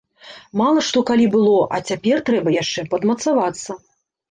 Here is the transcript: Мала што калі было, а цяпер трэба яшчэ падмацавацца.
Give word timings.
Мала 0.61 0.81
што 0.87 1.03
калі 1.09 1.27
было, 1.35 1.59
а 1.77 1.83
цяпер 1.91 2.25
трэба 2.31 2.57
яшчэ 2.57 2.87
падмацавацца. 2.97 3.81